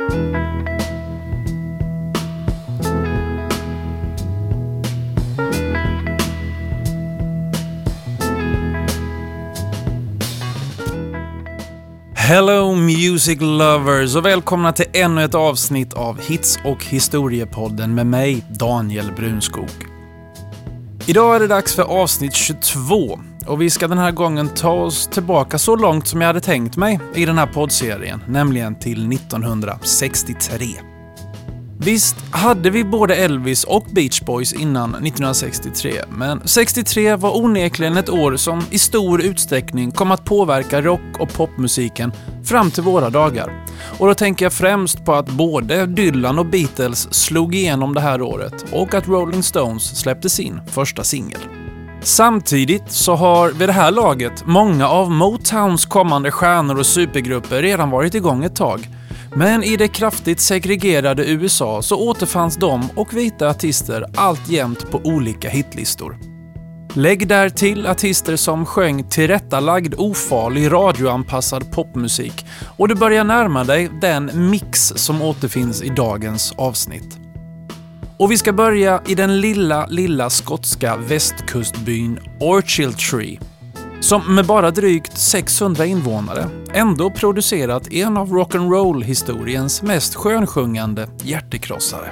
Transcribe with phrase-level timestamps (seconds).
[0.00, 0.10] Hello
[12.74, 19.12] Music Lovers och välkomna till ännu ett avsnitt av Hits och historiepodden med mig, Daniel
[19.12, 19.70] Brunskog.
[21.06, 25.06] Idag är det dags för avsnitt 22 och vi ska den här gången ta oss
[25.06, 30.66] tillbaka så långt som jag hade tänkt mig i den här poddserien, nämligen till 1963.
[31.80, 38.10] Visst hade vi både Elvis och Beach Boys innan 1963, men 63 var onekligen ett
[38.10, 42.12] år som i stor utsträckning kom att påverka rock och popmusiken
[42.44, 43.66] fram till våra dagar.
[43.98, 48.22] Och då tänker jag främst på att både Dylan och Beatles slog igenom det här
[48.22, 51.40] året och att Rolling Stones släppte sin första singel.
[52.02, 57.90] Samtidigt så har vid det här laget många av Motowns kommande stjärnor och supergrupper redan
[57.90, 58.88] varit igång ett tag
[59.36, 65.48] men i det kraftigt segregerade USA så återfanns de och vita artister alltjämt på olika
[65.48, 66.18] hitlistor.
[66.94, 73.90] Lägg där till artister som sjöng tillrättalagd, ofarlig, radioanpassad popmusik och du börjar närma dig
[74.00, 77.17] den mix som återfinns i dagens avsnitt.
[78.18, 83.38] Och vi ska börja i den lilla, lilla skotska västkustbyn Orchiltree
[84.00, 92.10] som med bara drygt 600 invånare ändå producerat en av rock'n'roll-historiens mest skönsjungande hjärtekrossare.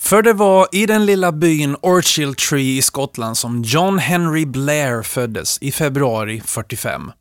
[0.00, 5.58] För det var i den lilla byn Orchiltree i Skottland som John Henry Blair föddes
[5.60, 7.12] i februari 45.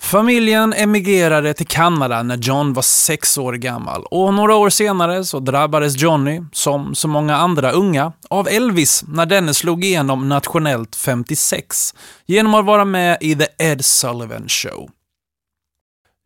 [0.00, 5.40] Familjen emigrerade till Kanada när John var sex år gammal och några år senare så
[5.40, 11.94] drabbades Johnny, som så många andra unga, av Elvis när denne slog igenom nationellt 56
[12.26, 14.90] genom att vara med i The Ed Sullivan Show.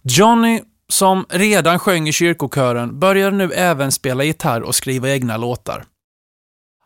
[0.04, 5.84] Johnny, som redan sjöng i kyrkokören, började nu även spela gitarr och skriva egna låtar.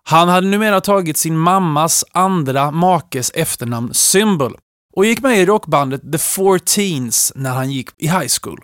[0.04, 4.56] Han hade numera tagit sin mammas andra makes efternamn Symbol
[4.96, 8.60] och gick med i rockbandet The Four Teens när han gick i high school.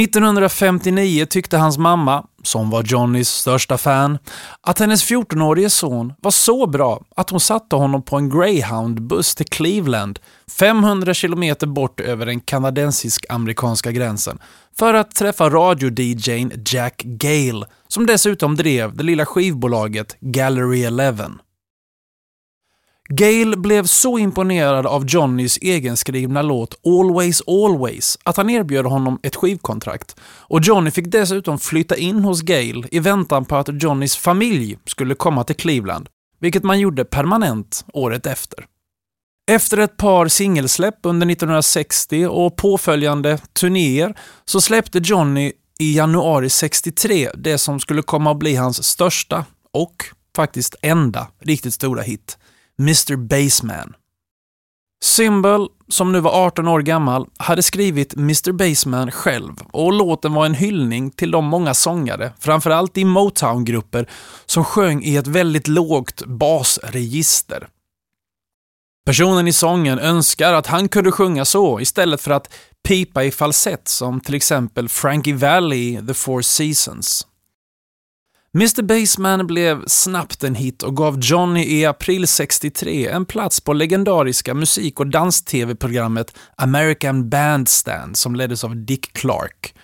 [0.00, 4.18] 1959 tyckte hans mamma, som var Johnnys största fan,
[4.60, 9.46] att hennes 14-årige son var så bra att hon satte honom på en greyhoundbuss till
[9.46, 10.18] Cleveland,
[10.58, 14.38] 500 kilometer bort över den kanadensisk-amerikanska gränsen,
[14.78, 21.30] för att träffa radio-DJn Jack Gale, som dessutom drev det lilla skivbolaget Gallery 11.
[23.10, 29.36] Gale blev så imponerad av Johnnys egenskrivna låt Always Always att han erbjöd honom ett
[29.36, 30.16] skivkontrakt.
[30.20, 35.14] Och Johnny fick dessutom flytta in hos Gale i väntan på att Johnnys familj skulle
[35.14, 36.08] komma till Cleveland,
[36.40, 38.66] vilket man gjorde permanent året efter.
[39.50, 44.14] Efter ett par singelsläpp under 1960 och påföljande turnéer
[44.44, 50.04] så släppte Johnny i januari 63 det som skulle komma att bli hans största och
[50.36, 52.38] faktiskt enda riktigt stora hit,
[52.80, 53.94] Mr Baseman.
[55.04, 60.46] Symbol, som nu var 18 år gammal, hade skrivit Mr Baseman själv och låten var
[60.46, 64.08] en hyllning till de många sångare, framförallt i Motown-grupper,
[64.46, 67.68] som sjöng i ett väldigt lågt basregister.
[69.06, 72.54] Personen i sången önskar att han kunde sjunga så istället för att
[72.88, 77.27] pipa i falsett som till exempel Frankie Valli i The Four Seasons.
[78.54, 83.72] Mr Baseman blev snabbt en hit och gav Johnny i april 63 en plats på
[83.72, 89.74] legendariska musik och dans-tv-programmet American Bandstand som leddes av Dick Clark.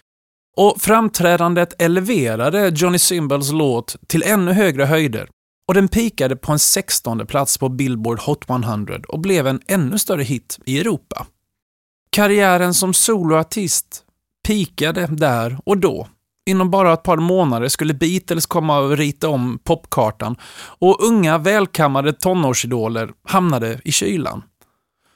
[0.56, 5.28] Och framträdandet eleverade Johnny Symbols låt till ännu högre höjder
[5.68, 9.98] och den pikade på en 16 plats på Billboard Hot 100 och blev en ännu
[9.98, 11.26] större hit i Europa.
[12.10, 14.04] Karriären som soloartist
[14.46, 16.08] pikade där och då
[16.46, 20.36] Inom bara ett par månader skulle Beatles komma och rita om popkartan
[20.78, 24.42] och unga välkammade tonårsidoler hamnade i kylan.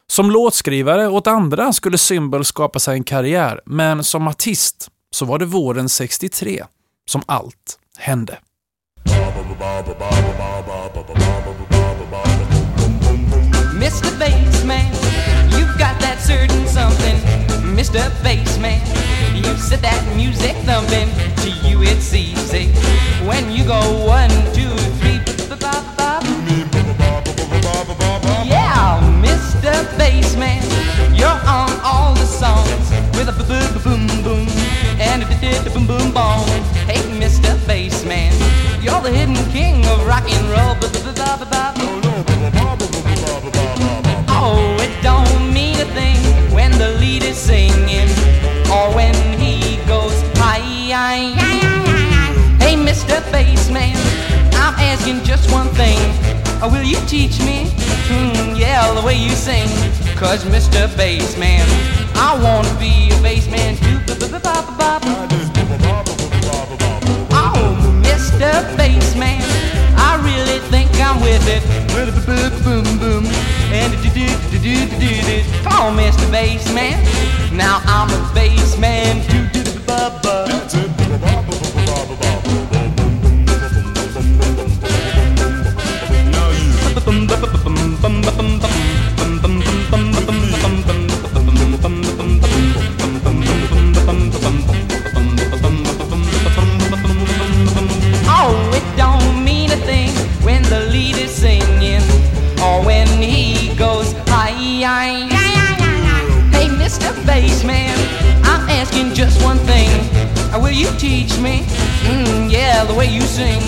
[0.07, 5.39] Som låtskrivare åt andra skulle Symbol skapa sig en karriär, men som artist så var
[5.39, 6.65] det våren 63
[7.11, 8.39] som allt hände.
[13.77, 15.08] Mr Bassman,
[15.79, 17.17] got that certain something
[17.79, 18.83] Mr Bassman
[19.37, 21.09] You set that music thumping,
[21.43, 22.67] to you it's easy.
[23.25, 25.21] When you go one, two, three,
[28.45, 29.73] yeah, Mr.
[29.97, 30.63] Bassman,
[31.17, 34.49] you're on all the songs with a boom boom boom
[34.99, 36.63] and a boom boom boom.
[36.91, 37.55] Hey, Mr.
[37.69, 38.33] Bassman,
[38.83, 40.69] you're the hidden king of rock and roll.
[45.87, 46.17] Thing
[46.53, 48.09] when the lead is singing,
[48.71, 50.61] or when he goes hi,
[50.91, 51.19] hi,
[52.59, 53.21] Hey, Mr.
[53.31, 53.95] Bassman,
[54.55, 55.99] I'm asking just one thing.
[56.61, 57.71] Uh, will you teach me?
[58.09, 59.69] Hmm, yeah, the way you sing.
[60.17, 60.89] Cause Mr.
[60.99, 61.65] Bassman,
[62.17, 63.79] I wanna be a bassman.
[67.31, 68.51] Oh, Mr.
[68.77, 69.41] Bassman,
[69.97, 71.63] I really think I'm with it.
[72.65, 73.18] Boom, boom,
[73.93, 75.63] and do do do do do do.
[75.63, 76.27] Come on, Mr.
[76.31, 76.97] Bassman.
[77.53, 79.49] Now I'm a bassman too.
[79.53, 81.68] Do do ba ba.
[110.79, 111.67] You teach me?
[112.07, 113.61] Mm, yeah, the way you sing.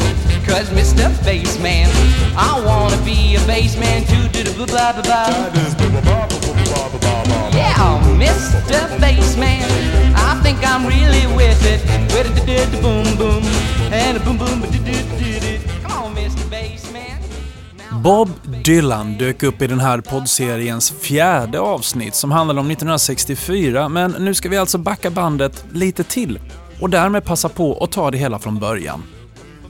[0.47, 1.11] Cause Mr.
[1.27, 1.89] Bassman,
[2.37, 4.29] I wanna be a bassman too.
[4.33, 5.27] Do the blah blah blah.
[7.53, 8.81] Yeah, Mr.
[9.01, 9.63] Bassman,
[10.15, 11.81] I think I'm really with it.
[12.15, 13.43] With the boom boom
[13.93, 14.63] and a boom boom.
[15.83, 16.45] Come on, Mr.
[16.51, 17.19] Bassman.
[18.03, 18.31] Bob
[18.65, 24.35] Dylan dök upp i den här poddseriens fjärde avsnitt som handlar om 1964, men nu
[24.35, 26.39] ska vi alltså backa bandet lite till
[26.81, 29.03] och därmed passa på att ta det hela från början.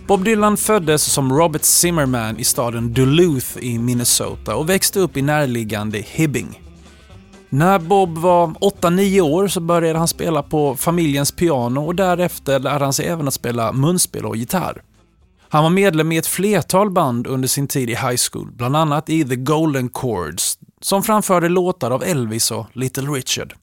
[0.06, 5.22] Bob Dylan föddes som Robert Zimmerman i staden Duluth i Minnesota och växte upp i
[5.22, 6.62] närliggande Hibbing.
[7.48, 12.84] När Bob var 8-9 år så började han spela på familjens piano och därefter lärde
[12.84, 14.82] han sig även att spela munspel och gitarr.
[15.48, 19.10] Han var medlem i ett flertal band under sin tid i high school, bland annat
[19.10, 23.54] i The Golden Chords, som framförde låtar av Elvis och Little Richard.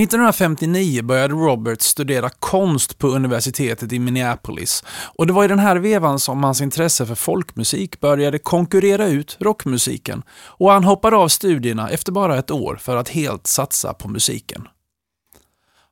[0.00, 4.84] 1959 började Robert studera konst på universitetet i Minneapolis
[5.16, 9.36] och det var i den här vevan som hans intresse för folkmusik började konkurrera ut
[9.40, 14.08] rockmusiken och han hoppade av studierna efter bara ett år för att helt satsa på
[14.08, 14.68] musiken.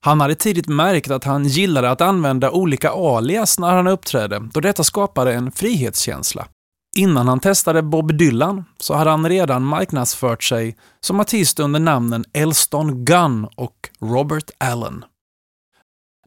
[0.01, 4.61] Han hade tidigt märkt att han gillade att använda olika alias när han uppträdde, då
[4.61, 6.47] detta skapade en frihetskänsla.
[6.97, 12.25] Innan han testade Bob Dylan så hade han redan marknadsfört sig som artist under namnen
[12.33, 15.05] Elston Gunn och Robert Allen.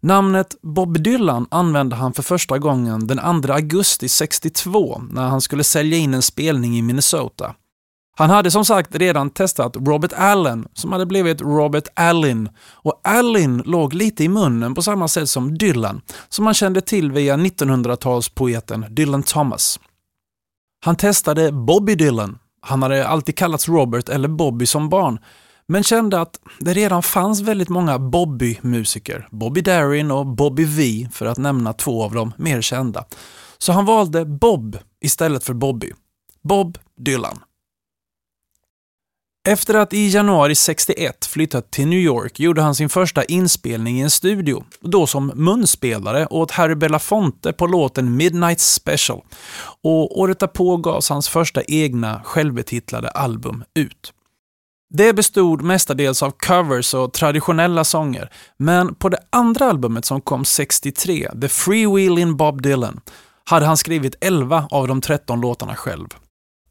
[0.01, 5.63] Namnet Bob Dylan använde han för första gången den 2 augusti 62 när han skulle
[5.63, 7.55] sälja in en spelning i Minnesota.
[8.17, 13.57] Han hade som sagt redan testat Robert Allen som hade blivit Robert Allin och Allin
[13.65, 18.89] låg lite i munnen på samma sätt som Dylan som man kände till via 1900-talspoeten
[18.89, 19.79] Dylan Thomas.
[20.79, 22.39] Han testade Bobby Dylan.
[22.61, 25.19] Han hade alltid kallats Robert eller Bobby som barn
[25.71, 31.25] men kände att det redan fanns väldigt många Bobby-musiker, Bobby Darin och Bobby V för
[31.25, 33.05] att nämna två av de mer kända.
[33.57, 35.91] Så han valde Bob istället för Bobby.
[36.41, 37.39] Bob Dylan.
[39.49, 44.01] Efter att i januari 61 flyttat till New York gjorde han sin första inspelning i
[44.01, 49.21] en studio, då som munspelare åt Harry Belafonte på låten Midnight Special.
[49.83, 54.13] Och året därpå gavs hans första egna självbetitlade album ut.
[54.93, 60.45] Det bestod mestadels av covers och traditionella sånger, men på det andra albumet som kom
[60.45, 63.01] 63, The Freewheelin' Bob Dylan,
[63.45, 66.07] hade han skrivit 11 av de 13 låtarna själv.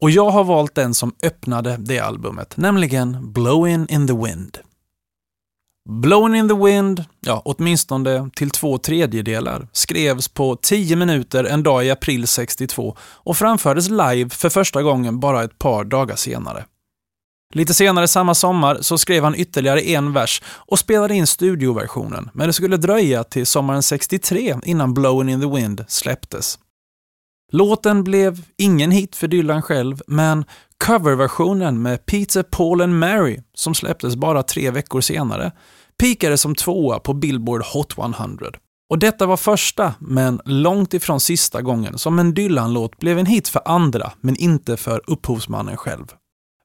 [0.01, 4.57] Och jag har valt den som öppnade det albumet, nämligen Blowin' in the Wind.
[5.89, 11.85] Blowin' in the Wind, ja åtminstone till två tredjedelar, skrevs på 10 minuter en dag
[11.85, 16.65] i april 62 och framfördes live för första gången bara ett par dagar senare.
[17.53, 22.47] Lite senare samma sommar så skrev han ytterligare en vers och spelade in studioversionen, men
[22.47, 26.59] det skulle dröja till sommaren 63 innan Blowin' in the Wind släpptes.
[27.51, 30.45] Låten blev ingen hit för Dylan själv, men
[30.85, 35.51] coverversionen med Peter, Paul and Mary, som släpptes bara tre veckor senare,
[35.99, 38.47] pikade som tvåa på Billboard Hot 100.
[38.89, 43.47] Och detta var första, men långt ifrån sista gången som en Dylan-låt blev en hit
[43.47, 46.05] för andra, men inte för upphovsmannen själv.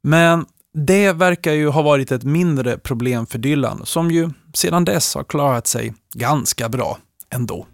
[0.03, 5.15] Men det verkar ju ha varit ett mindre problem för Dylan, som ju sedan dess
[5.15, 6.99] har klarat sig ganska bra
[7.31, 7.67] ändå.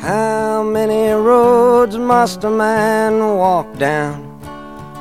[0.00, 4.22] How many roads must a man walk down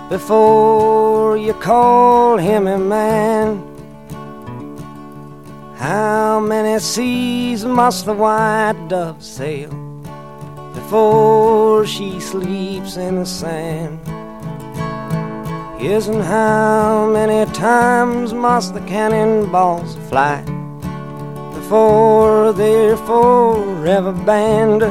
[0.09, 3.61] before you call him a man?
[5.75, 9.69] How many seas must the white dove sail
[10.73, 13.99] before she sleeps in the sand?
[15.79, 20.43] And how many times must the cannonballs fly
[21.67, 24.83] before they're forever banned?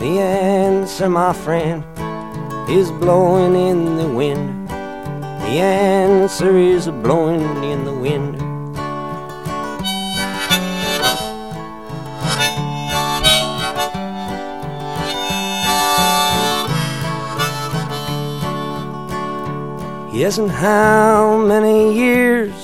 [0.00, 1.84] The answer, my friend,
[2.68, 4.68] is blowing in the wind.
[4.68, 8.34] The answer is blowing in the wind.
[20.12, 22.63] Yes, and how many years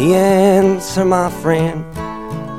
[0.00, 1.84] The answer, my friend,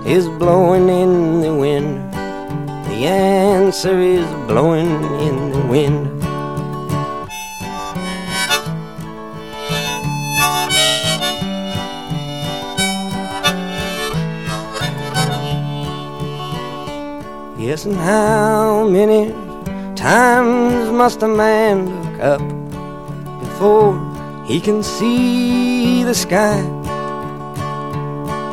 [0.06, 2.14] is blowing in the wind.
[2.14, 4.92] The answer is blowing
[5.28, 6.22] in the wind.
[17.60, 19.32] Yes, and how many
[19.96, 22.42] times must a man look up
[23.40, 23.98] before
[24.46, 26.81] he can see the sky?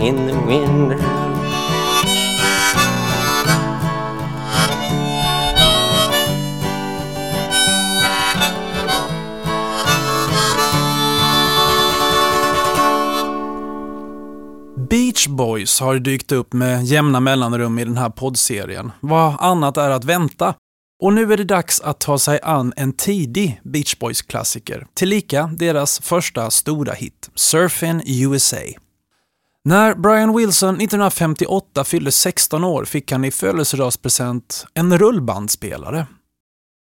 [0.00, 1.00] in the wind.
[14.90, 18.92] Beach Boys har dykt upp med jämna mellanrum i den här poddserien.
[19.00, 20.54] Vad annat är att vänta?
[21.02, 26.00] Och nu är det dags att ta sig an en tidig Beach Boys-klassiker, tillika deras
[26.00, 28.85] första stora hit, Surfin' USA.
[29.66, 36.06] När Brian Wilson 1958 fyllde 16 år fick han i födelsedagspresent en rullbandspelare.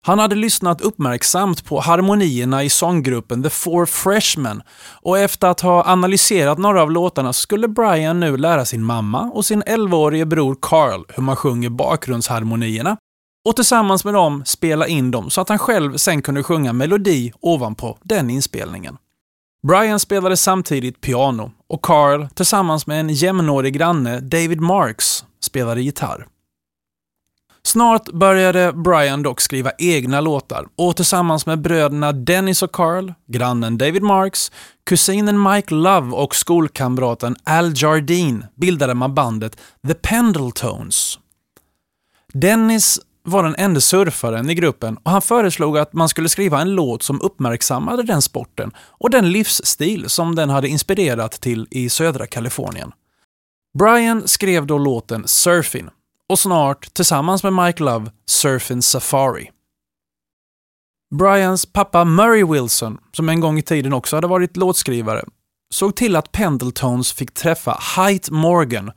[0.06, 4.62] Han hade lyssnat uppmärksamt på harmonierna i sånggruppen The Four Freshmen
[5.02, 9.44] och efter att ha analyserat några av låtarna skulle Brian nu lära sin mamma och
[9.44, 12.96] sin 11-årige bror Carl hur man sjunger bakgrundsharmonierna
[13.48, 17.32] och tillsammans med dem spela in dem så att han själv sen kunde sjunga melodi
[17.40, 18.96] ovanpå den inspelningen.
[19.66, 26.26] Brian spelade samtidigt piano och Carl tillsammans med en jämnårig granne, David Marks, spelade gitarr.
[27.64, 33.78] Snart började Brian dock skriva egna låtar och tillsammans med bröderna Dennis och Carl, grannen
[33.78, 34.52] David Marks,
[34.84, 41.18] kusinen Mike Love och skolkamraten Al Jardine bildade man bandet The Pendletones.
[42.32, 46.74] Dennis var den enda surfaren i gruppen och han föreslog att man skulle skriva en
[46.74, 52.26] låt som uppmärksammade den sporten och den livsstil som den hade inspirerat till i södra
[52.26, 52.92] Kalifornien.
[53.78, 55.90] Brian skrev då låten Surfin
[56.28, 59.50] och snart, tillsammans med Mike Love, Surfin' Safari.
[61.18, 65.24] Brians pappa Murray Wilson, som en gång i tiden också hade varit låtskrivare,
[65.70, 68.92] såg till att Pendletones fick träffa Height Morgan,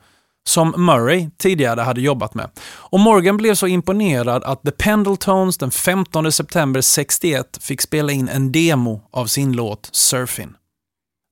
[0.48, 2.50] som Murray tidigare hade jobbat med.
[2.66, 8.28] Och Morgan blev så imponerad att The Pendletones den 15 september 61 fick spela in
[8.28, 10.54] en demo av sin låt Surfin'.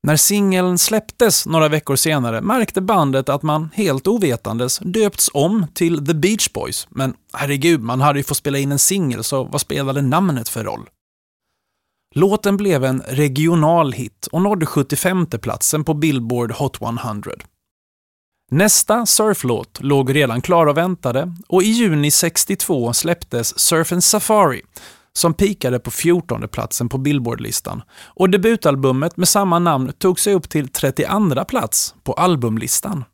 [0.07, 6.07] När singeln släpptes några veckor senare märkte bandet att man helt ovetandes döpts om till
[6.07, 9.61] The Beach Boys, men herregud, man hade ju fått spela in en singel, så vad
[9.61, 10.89] spelade namnet för roll?
[12.15, 17.31] Låten blev en regional hit och nådde 75 platsen på Billboard Hot 100.
[18.55, 24.63] Nästa surflåt låg redan klar och väntade och i juni 62 släpptes Surfin' Safari
[25.13, 30.49] som pikade på 14 platsen på Billboardlistan och debutalbumet med samma namn tog sig upp
[30.49, 33.05] till 32 plats på albumlistan.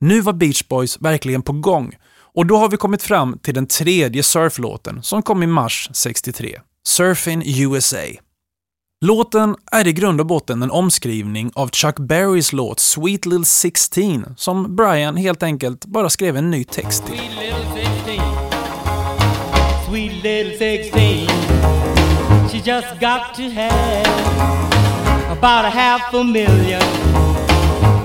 [0.00, 3.66] Nu var Beach Boys verkligen på gång och då har vi kommit fram till den
[3.66, 8.20] tredje surflåten som kom i mars 63, Surfin' USA.
[9.06, 14.34] Låten är i grund och botten en omskrivning av Chuck Berrys låt Sweet Little 16
[14.36, 17.16] som Brian helt enkelt bara skrev en ny text till.
[17.16, 18.22] Sweet little 16.
[19.88, 21.28] Sweet little 16.
[22.64, 24.06] Just got to have
[25.38, 26.82] about a half a million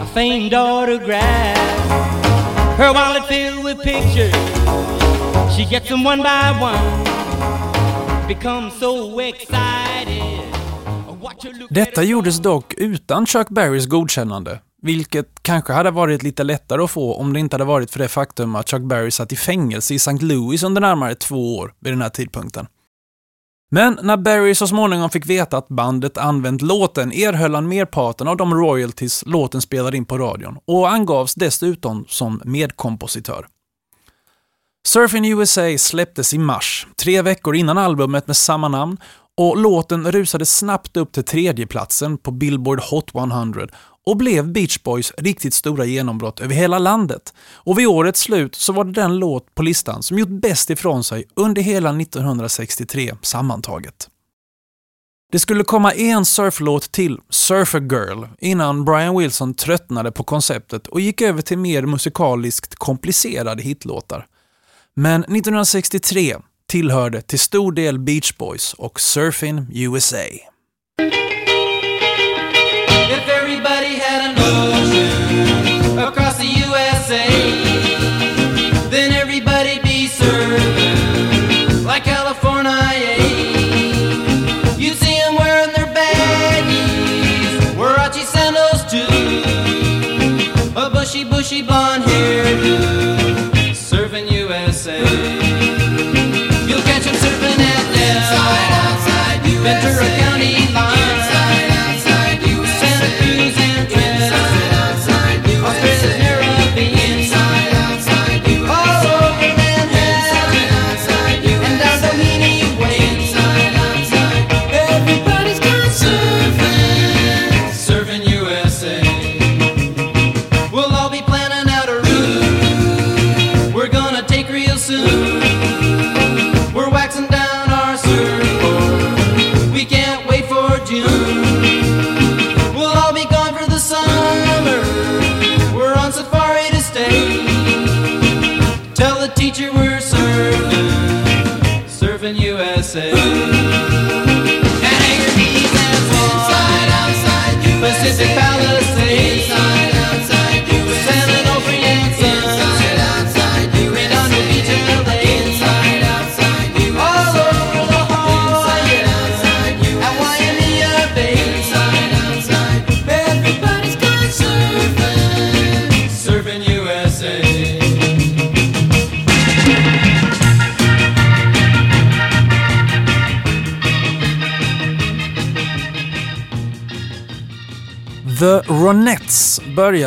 [0.01, 1.57] a famed autograph.
[2.77, 4.35] Her wallet filled with pictures,
[5.55, 7.03] she gets them one by one.
[8.27, 10.18] Becomes so excited.
[11.69, 17.15] Detta gjordes dock utan Chuck Berrys godkännande, vilket kanske hade varit lite lättare att få
[17.15, 19.95] om det inte hade varit för det faktum att Chuck Berry satt i fängelse i
[19.95, 20.17] St.
[20.21, 22.67] Louis under närmare två år vid den här tidpunkten.
[23.71, 28.37] Men när Berry så småningom fick veta att bandet använt låten erhöll han merparten av
[28.37, 33.47] de royalties låten spelade in på radion och angavs dessutom som medkompositör.
[34.87, 38.97] Surfing USA släpptes i mars, tre veckor innan albumet med samma namn
[39.39, 43.67] och låten rusade snabbt upp till tredjeplatsen på Billboard Hot 100
[44.05, 47.33] och blev Beach Boys riktigt stora genombrott över hela landet.
[47.53, 51.03] Och vid årets slut så var det den låt på listan som gjort bäst ifrån
[51.03, 54.09] sig under hela 1963 sammantaget.
[55.31, 61.01] Det skulle komma en surflåt till, Surfer Girl, innan Brian Wilson tröttnade på konceptet och
[61.01, 64.27] gick över till mer musikaliskt komplicerade hitlåtar.
[64.95, 66.35] Men 1963
[66.69, 70.25] tillhörde till stor del Beach Boys och Surfing USA.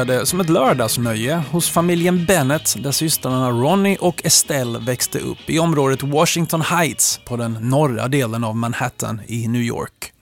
[0.07, 5.59] Började som ett lördagsnöje hos familjen Bennett där systrarna Ronnie och Estelle växte upp i
[5.59, 10.13] området Washington Heights på den norra delen av Manhattan i New York.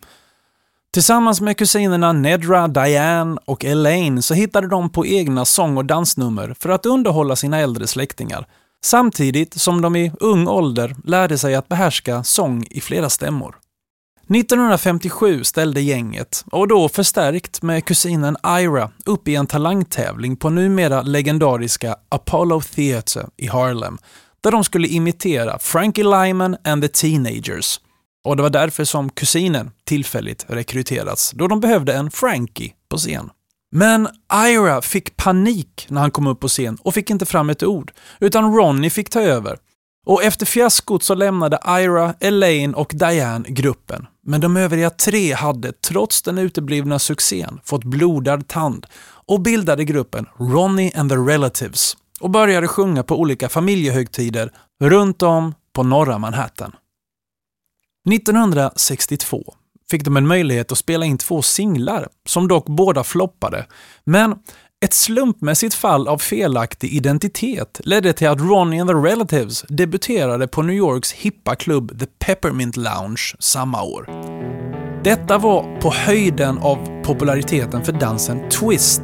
[0.92, 6.54] Tillsammans med kusinerna Nedra, Diane och Elaine så hittade de på egna sång och dansnummer
[6.58, 8.46] för att underhålla sina äldre släktingar,
[8.84, 13.54] samtidigt som de i ung ålder lärde sig att behärska sång i flera stämmor.
[14.34, 21.02] 1957 ställde gänget, och då förstärkt med kusinen Ira, upp i en talangtävling på numera
[21.02, 23.98] legendariska Apollo Theatre i Harlem,
[24.40, 27.80] där de skulle imitera Frankie Lyman and the Teenagers.
[28.24, 33.30] Och det var därför som kusinen tillfälligt rekryterats, då de behövde en Frankie på scen.
[33.72, 34.08] Men
[34.48, 37.92] Ira fick panik när han kom upp på scen och fick inte fram ett ord,
[38.20, 39.58] utan Ronnie fick ta över.
[40.06, 44.06] Och efter fiaskot så lämnade Ira, Elaine och Diane gruppen.
[44.22, 48.86] Men de övriga tre hade, trots den uteblivna succén, fått blodad tand
[49.26, 55.54] och bildade gruppen Ronnie and the Relatives och började sjunga på olika familjehögtider runt om
[55.72, 56.72] på norra Manhattan.
[58.10, 59.54] 1962
[59.90, 63.66] fick de en möjlighet att spela in två singlar, som dock båda floppade.
[64.04, 64.34] Men
[64.84, 70.62] ett slumpmässigt fall av felaktig identitet ledde till att Ronnie and the Relatives debuterade på
[70.62, 74.10] New Yorks hippa klubb The Peppermint Lounge samma år.
[75.04, 79.02] Detta var på höjden av populariteten för dansen twist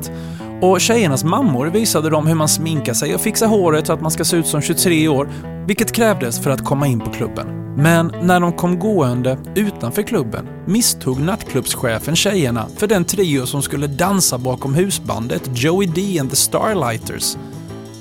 [0.61, 4.11] och tjejernas mammor visade dem hur man sminkar sig och fixar håret så att man
[4.11, 5.29] ska se ut som 23 år,
[5.67, 7.75] vilket krävdes för att komma in på klubben.
[7.77, 13.87] Men när de kom gående utanför klubben misstog nattklubbschefen tjejerna för den trio som skulle
[13.87, 17.37] dansa bakom husbandet Joey D and the Starlighters.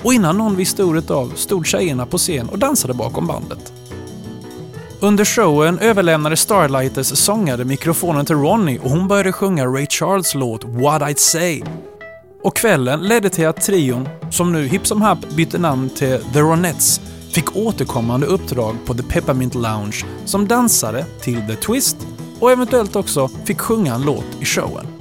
[0.03, 3.73] Och innan någon visste ordet av stod tjejerna på scen och dansade bakom bandet.
[4.99, 10.63] Under showen överlämnade Starlighters sångare mikrofonen till Ronnie och hon började sjunga Ray Charles låt
[10.63, 11.63] What I'd Say.
[12.45, 16.39] Och kvällen ledde till att trion, som nu hipp som happ bytte namn till The
[16.39, 22.07] Ronettes, fick återkommande uppdrag på The Peppermint Lounge som dansare till The Twist
[22.39, 24.94] och eventuellt också fick sjunga en låt i showen.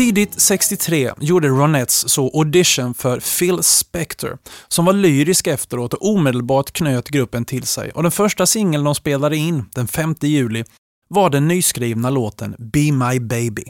[0.00, 6.70] Tidigt 63 gjorde Ronettes så audition för Phil Spector, som var lyrisk efteråt och omedelbart
[6.70, 7.90] knöt gruppen till sig.
[7.90, 10.64] Och den första singeln de spelade in, den 5 juli,
[11.08, 13.64] var den nyskrivna låten Be My Baby.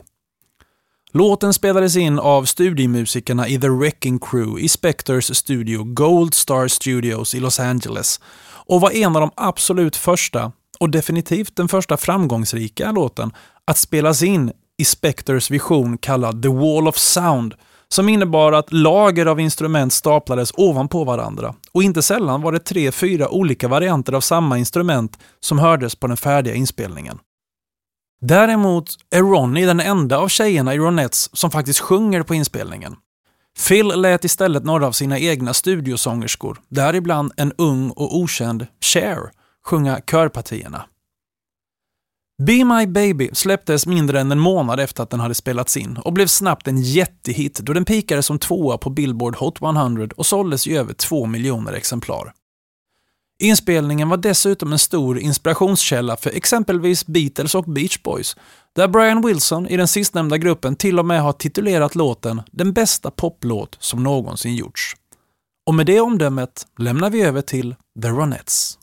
[1.13, 7.35] Låten spelades in av studiemusikerna i The Wrecking Crew i Spectors studio Gold Star Studios
[7.35, 8.21] i Los Angeles
[8.67, 13.33] och var en av de absolut första, och definitivt den första framgångsrika låten,
[13.65, 17.55] att spelas in i Spectors vision kallad The Wall of Sound,
[17.89, 21.55] som innebar att lager av instrument staplades ovanpå varandra.
[21.73, 26.07] Och inte sällan var det tre, fyra olika varianter av samma instrument som hördes på
[26.07, 27.19] den färdiga inspelningen.
[28.21, 32.97] Däremot är Ronnie den enda av tjejerna i Ronettes som faktiskt sjunger på inspelningen.
[33.69, 39.31] Phil lät istället några av sina egna studiosångerskor, däribland en ung och okänd Cher,
[39.65, 40.85] sjunga körpartierna.
[42.47, 46.13] Be My Baby släpptes mindre än en månad efter att den hade spelats in och
[46.13, 50.67] blev snabbt en jättehit då den pikade som tvåa på Billboard Hot 100 och såldes
[50.67, 52.33] i över två miljoner exemplar.
[53.43, 58.37] Inspelningen var dessutom en stor inspirationskälla för exempelvis Beatles och Beach Boys,
[58.77, 63.11] där Brian Wilson i den sistnämnda gruppen till och med har titulerat låten den bästa
[63.11, 64.97] poplåt som någonsin gjorts.
[65.67, 68.80] Och med det omdömet lämnar vi över till The Ronettes.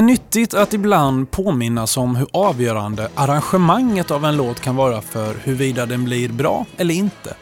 [0.00, 5.34] Är nyttigt att ibland påminnas om hur avgörande arrangemanget av en låt kan vara för
[5.34, 7.36] huruvida den blir bra eller inte.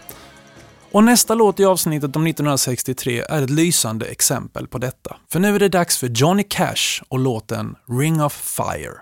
[0.92, 5.16] Och nästa låt i avsnittet om 1963 är ett lysande exempel på detta.
[5.32, 8.94] För nu är det dags för Johnny Cash och låten Ring of Fire.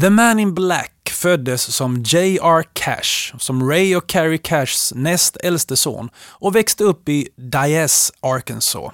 [0.00, 2.64] The Man in Black föddes som J.R.
[2.72, 8.92] Cash, som Ray och Carrie Cashs näst äldste son och växte upp i Dyess, Arkansas.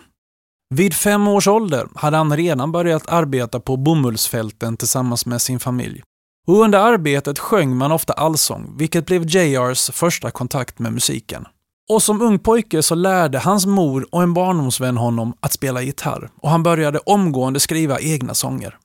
[0.74, 6.02] Vid fem års ålder hade han redan börjat arbeta på bomullsfälten tillsammans med sin familj.
[6.46, 11.44] Och under arbetet sjöng man ofta allsång, vilket blev JRs första kontakt med musiken.
[11.90, 16.30] Och som ung pojke så lärde hans mor och en barndomsvän honom att spela gitarr
[16.42, 18.76] och han började omgående skriva egna sånger.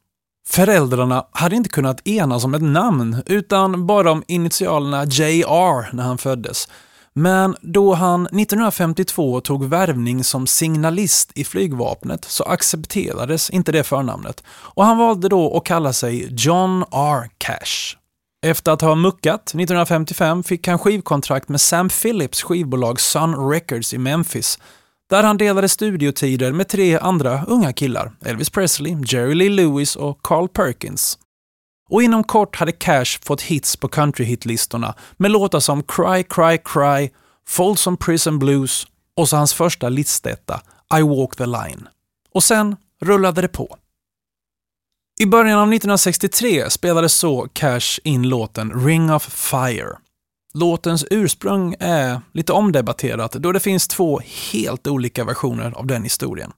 [0.47, 6.17] Föräldrarna hade inte kunnat enas om ett namn utan bara om initialerna JR när han
[6.17, 6.67] föddes.
[7.19, 14.43] Men då han 1952 tog värvning som signalist i flygvapnet så accepterades inte det förnamnet
[14.49, 17.29] och han valde då att kalla sig John R.
[17.37, 17.97] Cash.
[18.45, 23.97] Efter att ha muckat 1955 fick han skivkontrakt med Sam Phillips skivbolag Sun Records i
[23.97, 24.59] Memphis
[25.09, 30.19] där han delade studiotider med tre andra unga killar, Elvis Presley, Jerry Lee Lewis och
[30.21, 31.17] Carl Perkins.
[31.89, 37.09] Och inom kort hade Cash fått hits på countryhitlistorna med låtar som Cry Cry Cry,
[37.47, 40.61] Folsom Prison Blues och så hans första listetta
[40.99, 41.87] I Walk the Line.
[42.33, 43.77] Och sen rullade det på.
[45.19, 49.97] I början av 1963 spelade så Cash in låten Ring of Fire.
[50.53, 54.21] Låtens ursprung är lite omdebatterat då det finns två
[54.51, 56.51] helt olika versioner av den historien.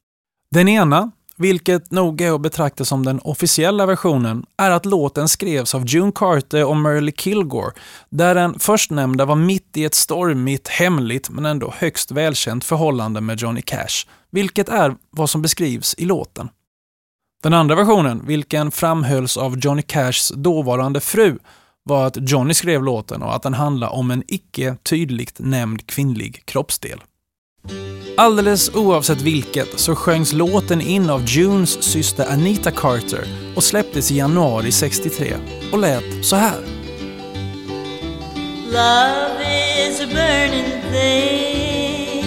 [0.52, 5.76] Den ena, vilket nog är att betrakta som den officiella versionen, är att låten skrevs
[5.76, 7.72] av June Carter och Merle Kilgore,
[8.10, 13.40] där den förstnämnda var mitt i ett stormigt, hemligt men ändå högst välkänt förhållande med
[13.42, 16.50] Johnny Cash, vilket är vad som beskrivs i låten.
[17.44, 21.38] Den andra versionen, vilken framhölls av Johnny Cashs dåvarande fru,
[21.84, 26.46] var att Johnny skrev låten och att den handlar om en icke tydligt nämnd kvinnlig
[26.46, 27.00] kroppsdel.
[28.20, 34.18] Alldeles oavsett vilket så sjöngs låten in av Junes syster Anita Carter och släpptes i
[34.18, 35.36] januari 63
[35.72, 36.60] och lät så här.
[38.66, 39.44] Love
[39.88, 42.24] is a burning thing,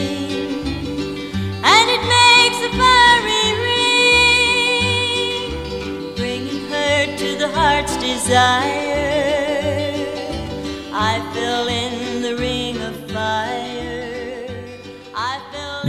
[1.62, 5.50] and it makes a fiery ring,
[6.16, 9.21] bringing her to the heart's desire.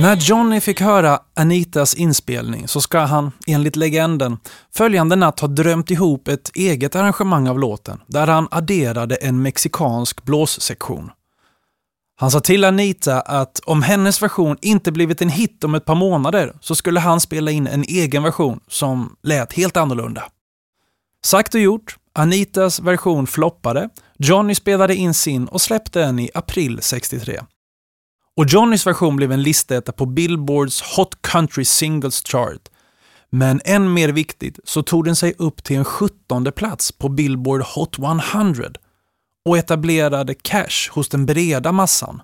[0.04, 4.38] När Johnny fick höra Anitas inspelning så ska han, enligt legenden,
[4.74, 10.24] följande natt ha drömt ihop ett eget arrangemang av låten där han adderade en mexikansk
[10.24, 11.12] blåssektion.
[12.16, 15.96] Han sa till Anita att om hennes version inte blivit en hit om ett par
[15.96, 20.24] månader så skulle han spela in en egen version som lät helt annorlunda.
[21.26, 26.80] Sagt och gjort, Anitas version floppade, Johnny spelade in sin och släppte den i april
[26.82, 27.39] 63.
[28.38, 32.69] Och Johnnys version blev en listetta på Billboards Hot Country Singles Chart.
[33.30, 37.62] Men än mer viktigt så tog den sig upp till en 17 plats på Billboard
[37.62, 38.00] Hot
[38.34, 38.63] 100
[39.46, 42.22] och etablerade Cash hos den breda massan,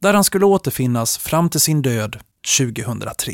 [0.00, 2.18] där han skulle återfinnas fram till sin död
[2.58, 3.32] 2003.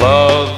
[0.00, 0.57] Love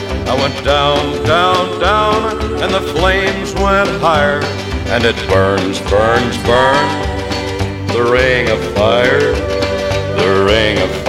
[0.27, 4.41] I went down, down, down, and the flames went higher.
[4.93, 9.33] And it burns, burns, burns, the ring of fire,
[10.17, 11.00] the ring of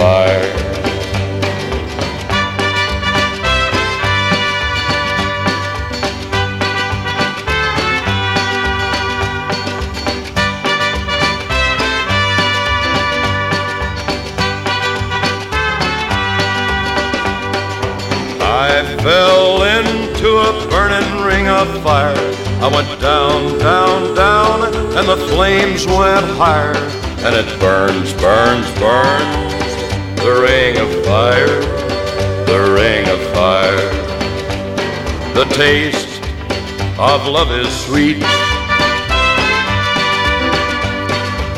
[19.03, 22.15] fell into a burning ring of fire.
[22.63, 24.63] I went down, down, down,
[24.97, 26.73] and the flames went higher.
[27.25, 29.73] And it burns, burns, burns,
[30.23, 31.59] the ring of fire,
[32.45, 33.89] the ring of fire.
[35.33, 36.21] The taste
[36.97, 38.23] of love is sweet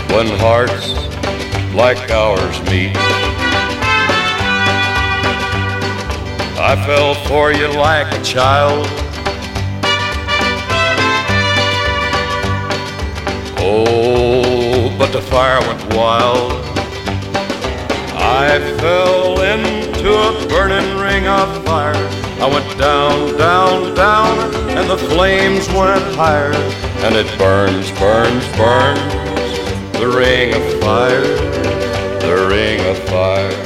[0.10, 0.94] when hearts
[1.76, 3.25] like ours meet.
[6.68, 8.88] I fell for you like a child.
[13.60, 16.54] Oh, but the fire went wild.
[18.18, 21.94] I fell into a burning ring of fire.
[22.42, 26.52] I went down, down, down, and the flames went higher.
[27.06, 31.22] And it burns, burns, burns, the ring of fire,
[32.22, 33.65] the ring of fire.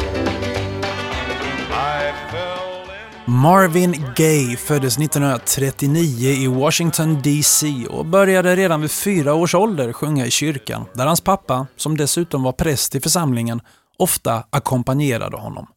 [3.29, 10.25] Marvin Gaye föddes 1939 i Washington DC och började redan vid fyra års ålder sjunga
[10.25, 13.61] i kyrkan, där hans pappa, som dessutom var präst i församlingen,
[13.97, 15.67] ofta ackompanjerade honom.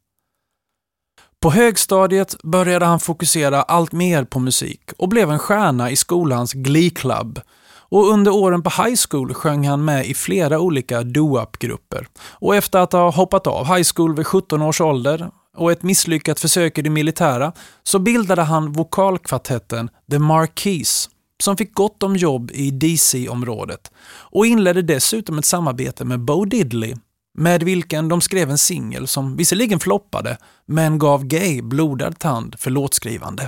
[1.41, 6.53] På högstadiet började han fokusera allt mer på musik och blev en stjärna i skolans
[6.53, 7.41] Glee Club.
[7.75, 12.07] Och under åren på high school sjöng han med i flera olika doo-up-grupper.
[12.31, 16.41] Och efter att ha hoppat av high school vid 17 års ålder och ett misslyckat
[16.41, 21.11] försök i det militära så bildade han vokalkvartetten The Marquis
[21.43, 26.95] som fick gott om jobb i DC-området och inledde dessutom ett samarbete med Bo Diddley
[27.39, 32.71] med vilken de skrev en singel som visserligen floppade men gav Gay blodad tand för
[32.71, 33.43] låtskrivande.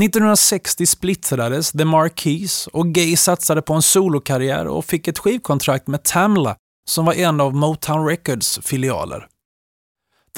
[0.00, 6.02] 1960 splittrades The Marquis och Gay satsade på en solokarriär och fick ett skivkontrakt med
[6.02, 6.56] Tamla
[6.88, 9.26] som var en av Motown Records filialer.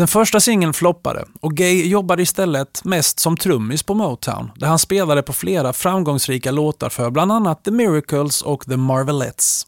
[0.01, 4.79] Den första singeln floppade och Gay jobbade istället mest som trummis på Motown där han
[4.79, 9.67] spelade på flera framgångsrika låtar för bland annat The Miracles och The Marvelettes.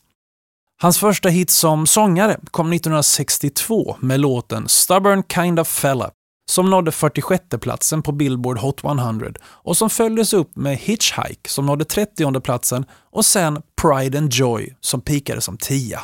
[0.83, 6.11] Hans första hit som sångare kom 1962 med låten “Stubborn Kind of Fella”
[6.51, 11.67] som nådde 46 platsen på Billboard Hot 100 och som följdes upp med “Hitchhike” som
[11.67, 16.01] nådde 30 platsen och sen “Pride and Joy” som pikade som 10.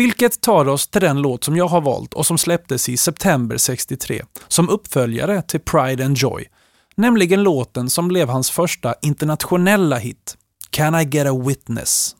[0.00, 3.56] Vilket tar oss till den låt som jag har valt och som släpptes i september
[3.56, 6.46] 63 som uppföljare till Pride and Joy,
[6.94, 10.36] nämligen låten som blev hans första internationella hit,
[10.70, 12.16] “Can I Get A Witness?”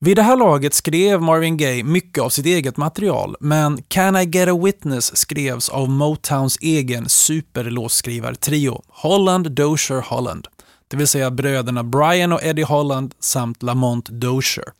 [0.00, 4.24] Vid det här laget skrev Marvin Gaye mycket av sitt eget material, men Can I
[4.24, 10.48] Get A Witness skrevs av Motowns egen superlåtskrivartrio Holland, Dozier, Holland.
[10.88, 14.72] Det vill säga bröderna Brian och Eddie Holland samt Lamont Dozier.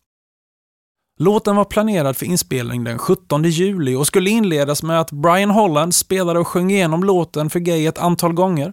[1.21, 5.95] Låten var planerad för inspelning den 17 juli och skulle inledas med att Brian Holland
[5.95, 8.73] spelade och sjöng igenom låten för Gay ett antal gånger.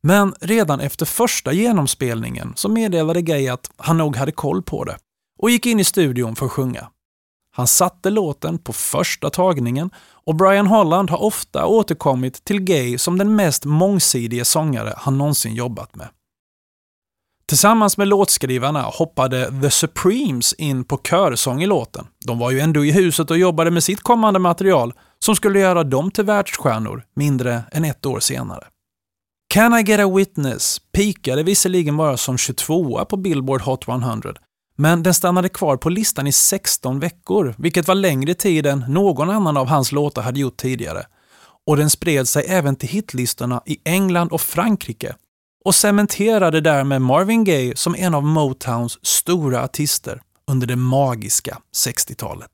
[0.00, 4.96] Men redan efter första genomspelningen så meddelade Gay att han nog hade koll på det
[5.38, 6.88] och gick in i studion för att sjunga.
[7.50, 13.18] Han satte låten på första tagningen och Brian Holland har ofta återkommit till Gay som
[13.18, 16.08] den mest mångsidige sångare han någonsin jobbat med.
[17.48, 22.06] Tillsammans med låtskrivarna hoppade The Supremes in på körsång i låten.
[22.24, 25.84] De var ju ändå i huset och jobbade med sitt kommande material som skulle göra
[25.84, 28.64] dem till världsstjärnor mindre än ett år senare.
[29.48, 34.34] Can I Get A Witness pikade visserligen bara som 22 på Billboard Hot 100
[34.78, 39.30] men den stannade kvar på listan i 16 veckor, vilket var längre tid än någon
[39.30, 41.06] annan av hans låtar hade gjort tidigare.
[41.66, 45.14] Och den spred sig även till hitlistorna i England och Frankrike
[45.66, 52.50] och cementerade därmed Marvin Gaye som en av Motowns stora artister under det magiska 60-talet.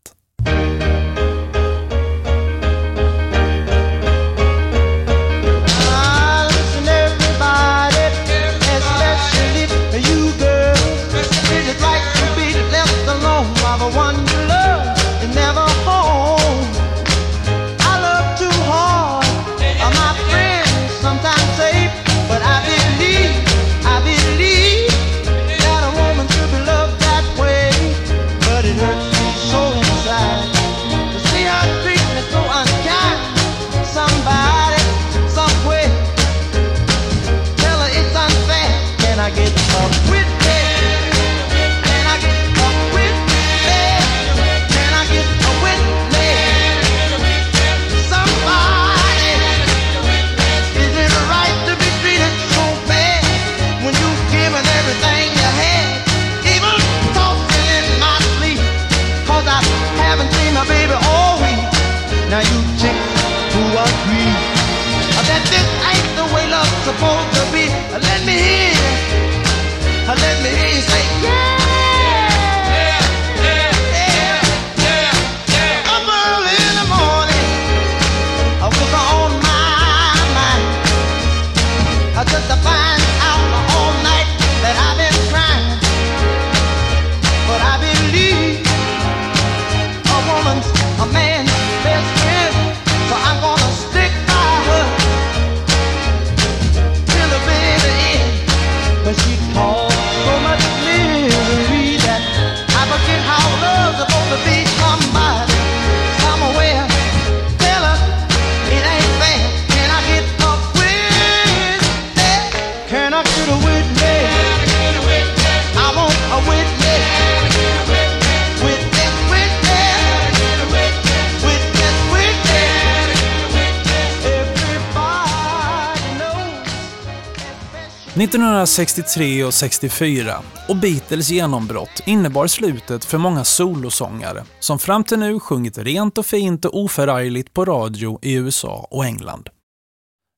[128.15, 130.35] 1963 och 64
[130.69, 136.27] och Beatles genombrott innebar slutet för många solosångare som fram till nu sjungit rent och
[136.27, 139.49] fint och oförargligt på radio i USA och England.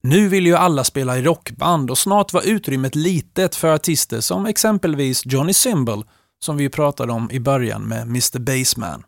[0.03, 4.47] Nu vill ju alla spela i rockband och snart var utrymmet litet för artister som
[4.47, 6.05] exempelvis Johnny Symbol,
[6.45, 9.03] som vi pratade om i början med Mr Bassman.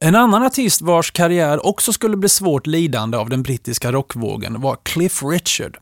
[0.00, 4.76] En annan artist vars karriär också skulle bli svårt lidande av den brittiska rockvågen var
[4.82, 5.78] Cliff Richard.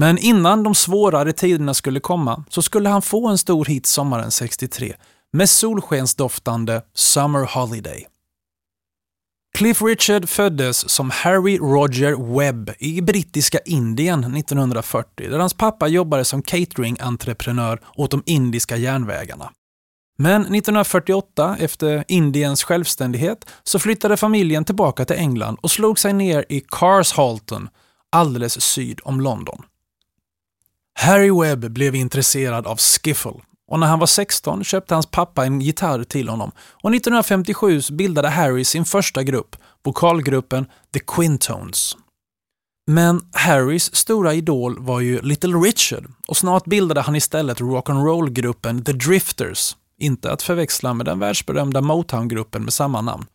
[0.00, 4.30] Men innan de svårare tiderna skulle komma så skulle han få en stor hit sommaren
[4.30, 4.94] 63
[5.32, 8.06] med solskensdoftande Summer Holiday.
[9.58, 16.24] Cliff Richard föddes som Harry Roger Webb i brittiska Indien 1940 där hans pappa jobbade
[16.24, 19.50] som cateringentreprenör åt de indiska järnvägarna.
[20.18, 26.44] Men 1948, efter Indiens självständighet, så flyttade familjen tillbaka till England och slog sig ner
[26.48, 27.68] i Carshalton,
[28.12, 29.62] alldeles syd om London.
[31.02, 33.32] Harry Webb blev intresserad av skiffle
[33.70, 38.28] och när han var 16 köpte hans pappa en gitarr till honom och 1957 bildade
[38.28, 41.96] Harry sin första grupp, vokalgruppen The Quintones.
[42.90, 48.92] Men Harrys stora idol var ju Little Richard och snart bildade han istället rock'n'roll-gruppen The
[48.92, 53.26] Drifters, inte att förväxla med den världsberömda Motown-gruppen med samma namn.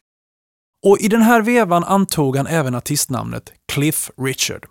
[0.86, 4.66] Och i den här vevan antog han även artistnamnet Cliff Richard.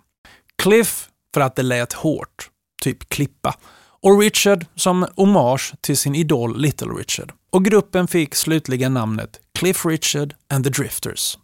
[0.61, 2.49] Cliff för att det lät hårt,
[2.85, 3.55] typ klippa,
[4.01, 7.33] och Richard som hommage till sin idol Little Richard.
[7.51, 11.37] Och gruppen fick slutligen namnet Cliff Richard and the Drifters.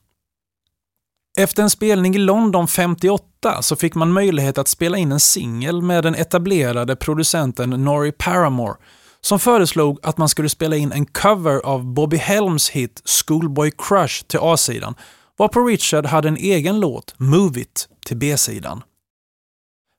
[1.37, 5.81] Efter en spelning i London 58 så fick man möjlighet att spela in en singel
[5.81, 8.75] med den etablerade producenten Norrie Paramore
[9.21, 14.23] som föreslog att man skulle spela in en cover av Bobby Helms hit Schoolboy Crush
[14.27, 14.95] till A-sidan,
[15.37, 18.83] varpå Richard hade en egen låt, Move It, till B-sidan.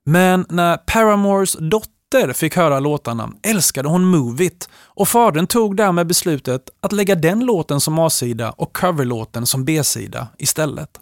[0.05, 6.07] Men när Paramores dotter fick höra låtarna älskade hon Move It och fadern tog därmed
[6.07, 10.99] beslutet att lägga den låten som A-sida och coverlåten som B-sida istället.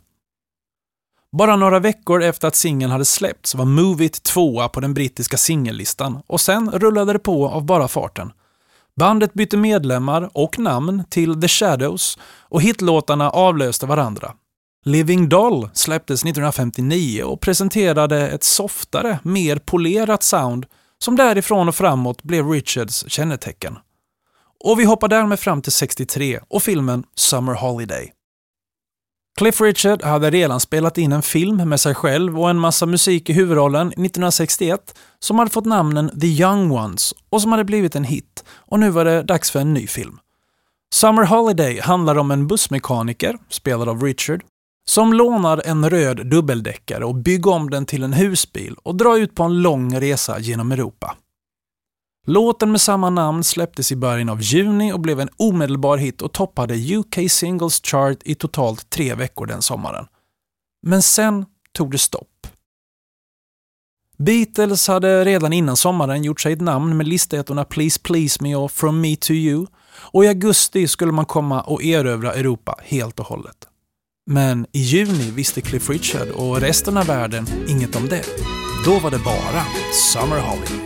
[1.37, 5.37] Bara några veckor efter att singeln hade släppts var Move It tvåa på den brittiska
[5.37, 8.31] singellistan och sen rullade det på av bara farten.
[8.95, 14.33] Bandet bytte medlemmar och namn till The Shadows och hitlåtarna avlöste varandra.
[14.85, 20.65] Living Doll släpptes 1959 och presenterade ett softare, mer polerat sound
[20.97, 23.77] som därifrån och framåt blev Richards kännetecken.
[24.63, 28.11] Och vi hoppar därmed fram till 63 och filmen Summer Holiday.
[29.37, 33.29] Cliff Richard hade redan spelat in en film med sig själv och en massa musik
[33.29, 38.03] i huvudrollen 1961 som hade fått namnen The Young Ones och som hade blivit en
[38.03, 38.43] hit.
[38.49, 40.19] Och nu var det dags för en ny film.
[40.93, 44.43] Summer Holiday handlar om en bussmekaniker, spelad av Richard,
[44.85, 49.35] som lånar en röd dubbeldäckare och bygger om den till en husbil och drar ut
[49.35, 51.15] på en lång resa genom Europa.
[52.27, 56.31] Låten med samma namn släpptes i början av juni och blev en omedelbar hit och
[56.31, 60.05] toppade UK Singles Chart i totalt tre veckor den sommaren.
[60.87, 62.47] Men sen tog det stopp.
[64.17, 68.71] Beatles hade redan innan sommaren gjort sig ett namn med listettorna Please Please Me och
[68.71, 73.25] From Me To You och i augusti skulle man komma och erövra Europa helt och
[73.25, 73.67] hållet.
[74.29, 78.25] Men i juni visste Cliff Richard och resten av världen inget om det.
[78.85, 79.63] Då var det bara
[80.13, 80.77] Summer Holiday.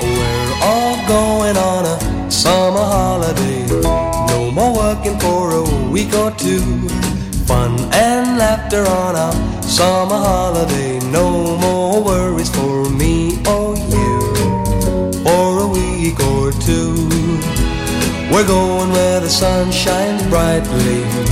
[0.00, 3.66] Oh, we're all going on a summer holiday.
[4.28, 6.88] No more working for a week or two.
[7.46, 9.32] Fun and laughter on a
[9.62, 11.00] summer holiday.
[11.12, 14.34] No more worries for me or you.
[15.24, 16.94] For a week or two.
[18.32, 21.31] We're going where the sun shines brightly.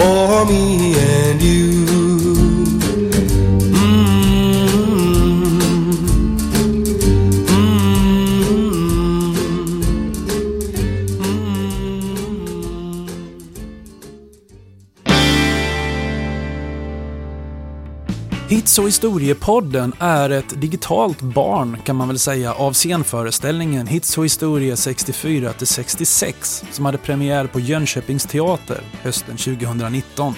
[0.00, 1.99] for me and you.
[18.60, 24.24] Hits och historiepodden är ett digitalt barn kan man väl säga av scenföreställningen Hits och
[24.24, 30.34] historia 64-66 som hade premiär på Jönköpings teater hösten 2019.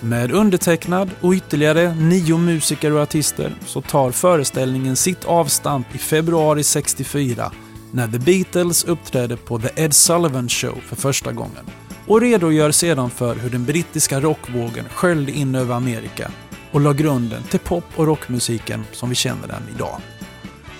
[0.00, 6.62] Med undertecknad och ytterligare nio musiker och artister så tar föreställningen sitt avstamp i februari
[6.62, 7.52] 64
[7.92, 11.66] när The Beatles uppträdde på The Ed Sullivan Show för första gången
[12.06, 16.30] och redogör sedan för hur den brittiska rockvågen sköljde in över Amerika
[16.72, 20.00] och la grunden till pop och rockmusiken som vi känner den idag.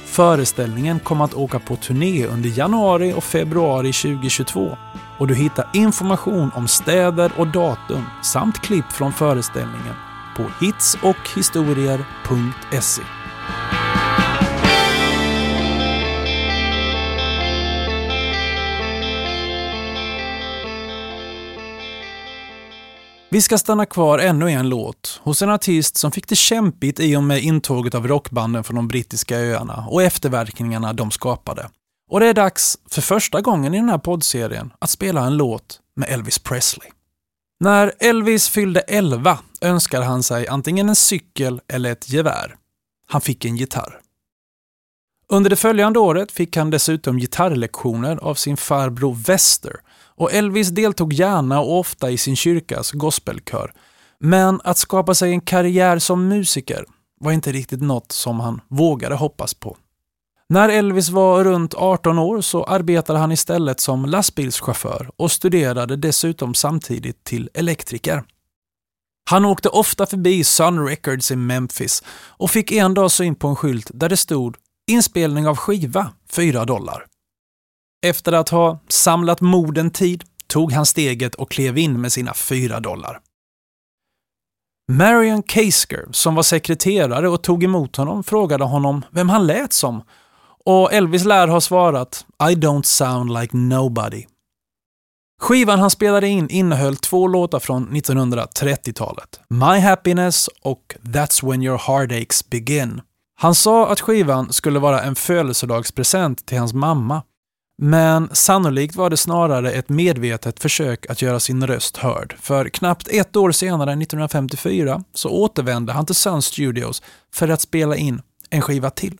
[0.05, 4.77] Föreställningen kommer att åka på turné under januari och februari 2022
[5.19, 9.95] och du hittar information om städer och datum samt klipp från föreställningen
[10.37, 13.03] på hitsochhistorier.se.
[23.31, 27.17] Vi ska stanna kvar ännu en låt hos en artist som fick det kämpigt i
[27.17, 31.69] och med intåget av rockbanden från de brittiska öarna och efterverkningarna de skapade.
[32.11, 35.81] Och det är dags, för första gången i den här poddserien, att spela en låt
[35.97, 36.89] med Elvis Presley.
[37.61, 42.57] När Elvis fyllde 11 önskade han sig antingen en cykel eller ett gevär.
[43.09, 44.01] Han fick en gitarr.
[45.29, 49.77] Under det följande året fick han dessutom gitarrlektioner av sin farbror Wester
[50.19, 53.73] och Elvis deltog gärna och ofta i sin kyrkas gospelkör.
[54.21, 56.85] Men att skapa sig en karriär som musiker
[57.21, 59.77] var inte riktigt något som han vågade hoppas på.
[60.49, 66.55] När Elvis var runt 18 år så arbetade han istället som lastbilschaufför och studerade dessutom
[66.55, 68.25] samtidigt till elektriker.
[69.31, 73.57] Han åkte ofta förbi Sun Records i Memphis och fick en dag syn på en
[73.57, 74.57] skylt där det stod
[74.91, 77.07] “Inspelning av skiva, 4 dollar”.
[78.07, 82.35] Efter att ha samlat mod en tid tog han steget och klev in med sina
[82.35, 83.21] fyra dollar.
[84.93, 90.03] Marion Kasker, som var sekreterare och tog emot honom, frågade honom vem han lät som
[90.65, 94.27] och Elvis lär ha svarat “I don't sound like nobody”.
[95.41, 99.41] Skivan han spelade in innehöll två låtar från 1930-talet.
[99.49, 103.01] My Happiness och That's When Your Heartaches Begin.
[103.41, 107.23] Han sa att skivan skulle vara en födelsedagspresent till hans mamma.
[107.83, 112.37] Men sannolikt var det snarare ett medvetet försök att göra sin röst hörd.
[112.41, 117.03] För knappt ett år senare, 1954, så återvände han till Sun Studios
[117.35, 119.19] för att spela in en skiva till.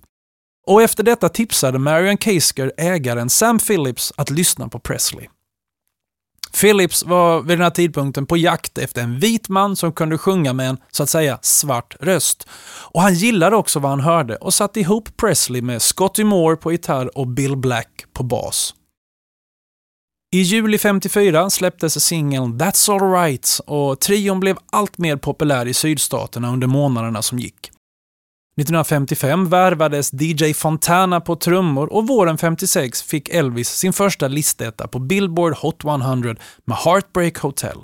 [0.67, 5.27] Och efter detta tipsade Marion Kasker ägaren Sam Phillips att lyssna på Presley.
[6.61, 10.53] Phillips var vid den här tidpunkten på jakt efter en vit man som kunde sjunga
[10.53, 12.49] med en, så att säga, svart röst.
[12.93, 16.73] Och han gillade också vad han hörde och satte ihop Presley med Scotty Moore på
[16.73, 18.75] gitarr och Bill Black på bas.
[20.31, 26.53] I juli 54 släpptes singeln That's Alright och trion blev allt mer populär i sydstaterna
[26.53, 27.71] under månaderna som gick.
[28.59, 34.99] 1955 värvades DJ Fontana på trummor och våren 56 fick Elvis sin första listetta på
[34.99, 37.79] Billboard Hot 100 med Heartbreak Hotel.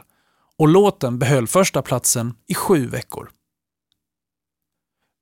[0.58, 3.30] Och låten behöll första platsen i sju veckor.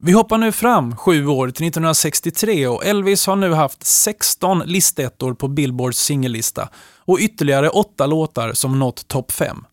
[0.02, 5.34] Vi hoppar nu fram sju år till 1963 och Elvis har nu haft 16 listettor
[5.34, 9.64] på Billboards singellista och ytterligare åtta låtar som nått topp 5.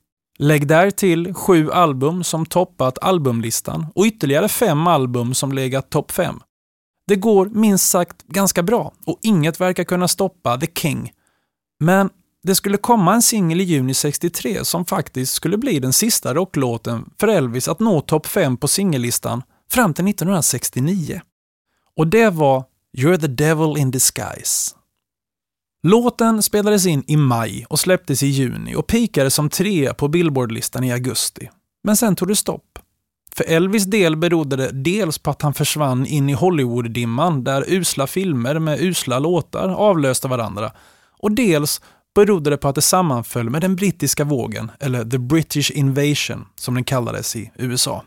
[0.41, 6.11] Lägg där till sju album som toppat albumlistan och ytterligare fem album som legat topp
[6.11, 6.39] fem.
[7.07, 11.11] Det går minst sagt ganska bra och inget verkar kunna stoppa The King.
[11.79, 12.09] Men
[12.43, 17.09] det skulle komma en singel i juni 63 som faktiskt skulle bli den sista rocklåten
[17.19, 21.21] för Elvis att nå topp 5 på singellistan fram till 1969.
[21.95, 22.63] Och det var
[22.97, 24.75] You're the Devil in Disguise.
[25.83, 30.83] Låten spelades in i maj och släpptes i juni och pikade som trea på Billboardlistan
[30.83, 31.49] i augusti.
[31.83, 32.79] Men sen tog det stopp.
[33.35, 38.07] För Elvis del berodde det dels på att han försvann in i Hollywood-dimman där usla
[38.07, 40.71] filmer med usla låtar avlöste varandra
[41.19, 41.81] och dels
[42.15, 46.73] berodde det på att det sammanföll med den brittiska vågen, eller the British invasion som
[46.73, 48.03] den kallades i USA.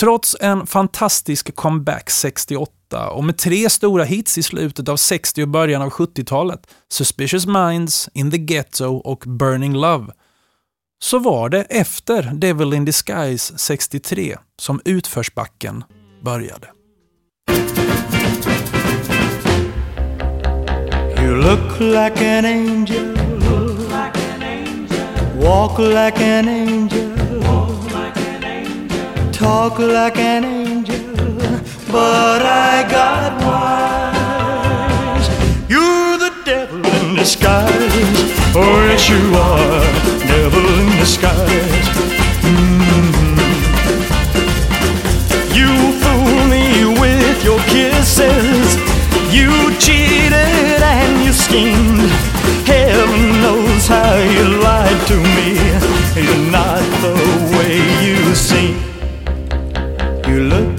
[0.00, 5.48] Trots en fantastisk comeback 68 och med tre stora hits i slutet av 60 och
[5.48, 10.12] början av 70-talet, Suspicious Minds, In the Ghetto och Burning Love,
[11.02, 15.84] så var det efter Devil in Disguise 63 som utförsbacken
[16.24, 16.68] började.
[21.22, 23.16] You look like an angel.
[25.42, 27.12] Walk like an angel.
[29.32, 30.61] Talk like an angel.
[31.92, 35.28] But I got wise.
[35.68, 37.70] You're the devil in disguise.
[38.56, 39.84] Oh, yes, you are.
[40.26, 41.88] Devil in disguise.
[42.48, 43.36] Mhm.
[45.58, 45.70] You
[46.00, 46.66] fool me
[46.98, 48.68] with your kisses.
[49.30, 49.50] You
[49.84, 52.10] cheated and you schemed.
[52.64, 55.48] Heaven knows how you lied to me.
[56.24, 57.16] You're not the
[57.54, 57.74] way
[58.06, 58.91] you seem.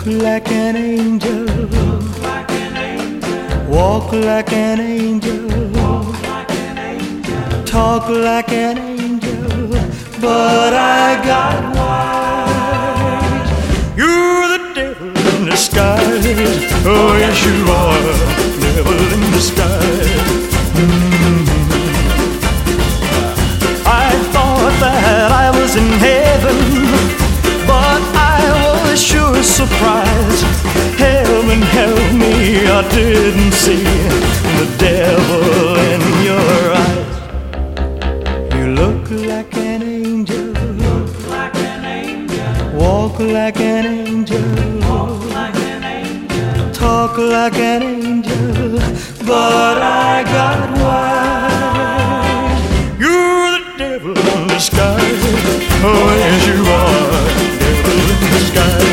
[0.05, 1.45] Look like an angel.
[3.69, 5.49] Walk like an angel.
[7.63, 9.69] Talk like an angel.
[10.19, 13.49] But I got wise.
[13.95, 16.25] You're the devil in disguise.
[16.85, 18.03] Oh, yes, you are.
[18.59, 20.42] Devil in disguise.
[29.53, 30.43] Sure surprised.
[30.97, 33.83] Heaven help me, I didn't see
[34.59, 37.15] the devil in your eyes.
[38.55, 40.53] You look like an angel.
[42.77, 44.43] Walk like an angel.
[46.73, 48.79] Talk like an angel.
[49.25, 52.63] But I got wise.
[52.99, 55.23] You're the devil in disguise.
[55.85, 57.11] Oh, yes, you are.
[57.59, 58.92] Devil in disguise.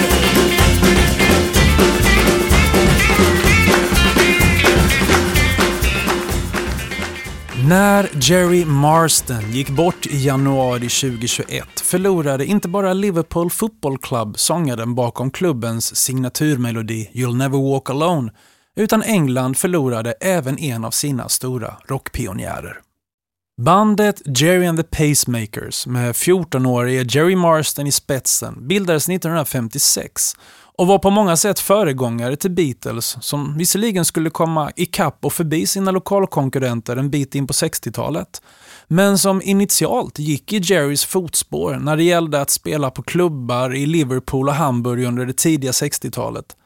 [7.71, 14.95] När Jerry Marston gick bort i januari 2021 förlorade inte bara Liverpool Football Club sångaren
[14.95, 18.33] bakom klubbens signaturmelodi You'll Never Walk Alone,
[18.77, 22.81] utan England förlorade även en av sina stora rockpionjärer.
[23.61, 30.35] Bandet Jerry and the Pacemakers med 14-årige Jerry Marston i spetsen bildades 1956
[30.81, 35.67] och var på många sätt föregångare till Beatles som visserligen skulle komma ikapp och förbi
[35.67, 38.43] sina lokalkonkurrenter en bit in på 60-talet
[38.89, 43.87] men som initialt gick i Jerrys fotspår när det gällde att spela på klubbar i
[43.87, 46.57] Liverpool och Hamburg under det tidiga 60-talet.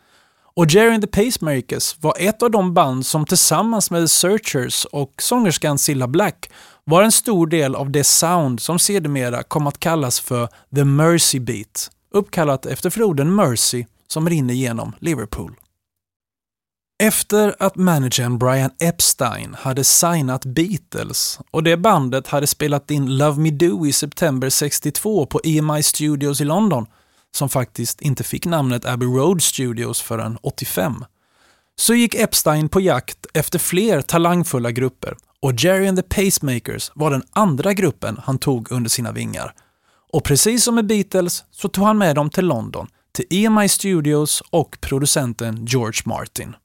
[0.57, 4.85] Och Jerry and the Pacemakers var ett av de band som tillsammans med The Searchers
[4.85, 6.51] och sångerskan Cilla Black
[6.85, 11.41] var en stor del av det sound som sedermera kom att kallas för The Mercy
[11.41, 13.85] Beat, uppkallat efter floden Mercy
[14.15, 15.53] som rinner genom Liverpool.
[17.03, 23.41] Efter att managern Brian Epstein hade signat Beatles och det bandet hade spelat in Love
[23.41, 26.87] Me Do i september 62 på EMI Studios i London,
[27.35, 31.05] som faktiskt inte fick namnet Abbey Road Studios förrän 85,
[31.77, 37.11] så gick Epstein på jakt efter fler talangfulla grupper och Jerry and the Pacemakers var
[37.11, 39.55] den andra gruppen han tog under sina vingar.
[40.12, 44.43] Och precis som med Beatles så tog han med dem till London, till EMI Studios
[44.51, 46.57] och producenten George Martin.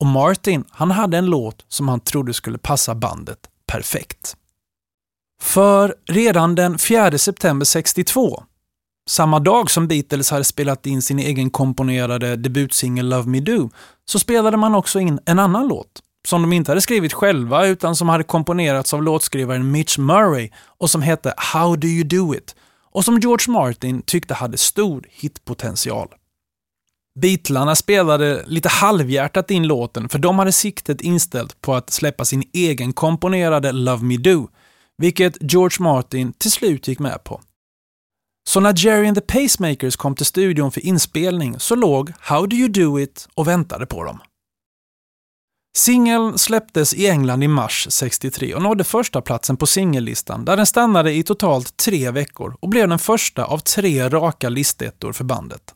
[0.00, 4.36] Och Martin, han hade en låt som han trodde skulle passa bandet perfekt.
[5.42, 8.42] För redan den 4 september 62,
[9.10, 13.70] samma dag som Beatles hade spelat in sin egen komponerade debutsingel Love Me Do,
[14.04, 17.96] så spelade man också in en annan låt som de inte hade skrivit själva utan
[17.96, 22.56] som hade komponerats av låtskrivaren Mitch Murray och som hette How Do You Do It
[22.92, 26.08] och som George Martin tyckte hade stor hitpotential.
[27.20, 32.42] Beatlarna spelade lite halvhjärtat in låten för de hade siktet inställt på att släppa sin
[32.52, 34.48] egen komponerade Love Me Do,
[34.98, 37.40] vilket George Martin till slut gick med på.
[38.48, 42.56] Så när Jerry and the Pacemakers kom till studion för inspelning så låg How Do
[42.56, 44.20] You Do It och väntade på dem.
[45.74, 50.66] Singeln släpptes i England i mars 63 och nådde första platsen på singellistan där den
[50.66, 55.74] stannade i totalt tre veckor och blev den första av tre raka listettor för bandet.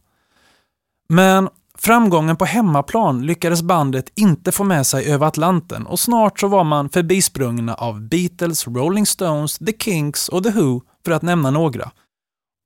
[1.09, 6.49] Men framgången på hemmaplan lyckades bandet inte få med sig över Atlanten och snart så
[6.49, 11.51] var man förbisprungna av Beatles, Rolling Stones, The Kinks och The Who för att nämna
[11.51, 11.91] några.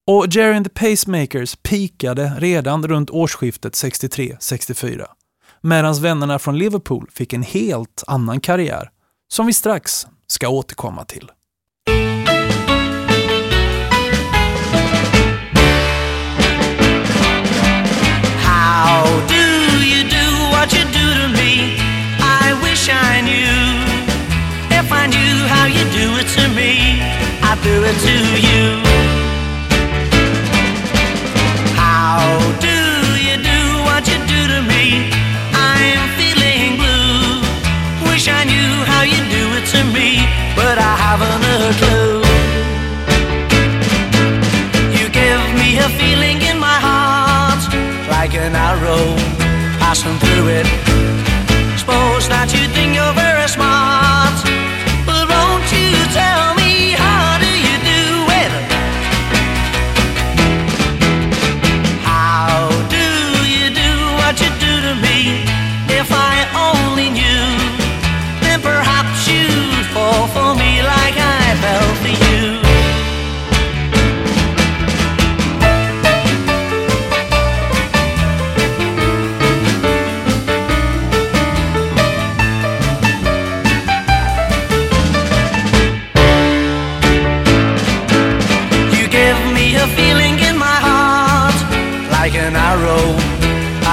[0.06, 5.06] Och Jerry and the Pacemakers pikade redan runt årsskiftet 63-64
[5.62, 8.90] medan vännerna från Liverpool fick en helt annan karriär,
[9.28, 11.30] som vi strax ska återkomma till.
[18.42, 19.44] How do
[19.84, 21.76] you do what you do to me?
[22.20, 23.80] I wish I knew.
[24.70, 27.00] If I knew how you do it to me,
[27.42, 28.16] I do it to
[28.48, 28.82] you.
[31.76, 32.89] How do
[41.10, 42.22] haven't a clue.
[44.98, 47.62] You give me a feeling in my heart,
[48.14, 49.06] like an arrow
[49.82, 50.68] passing through it.
[51.80, 53.29] Suppose that you think you're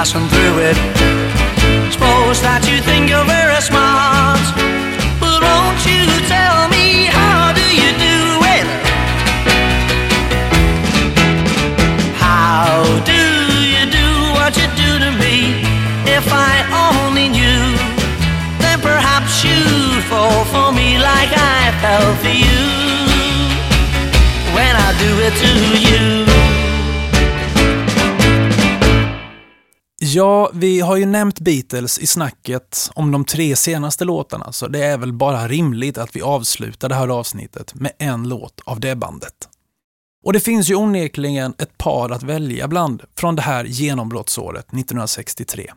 [0.08, 0.97] passing through it.
[30.16, 34.84] Ja, vi har ju nämnt Beatles i snacket om de tre senaste låtarna, så det
[34.84, 38.96] är väl bara rimligt att vi avslutar det här avsnittet med en låt av det
[38.96, 39.34] bandet.
[40.24, 45.72] Och det finns ju onekligen ett par att välja bland från det här genombrottsåret 1963.